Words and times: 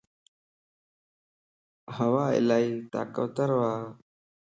هوالائي 1.97 2.65
طاقتور 2.93 3.49
ا 3.59 3.61